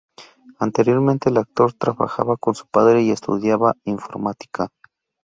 Anteriormente 0.57 1.29
el 1.29 1.37
actor 1.37 1.73
trabajaba 1.73 2.35
con 2.35 2.55
su 2.55 2.65
padre 2.65 3.03
y 3.03 3.11
estudiaba 3.11 3.75
informática. 3.83 4.69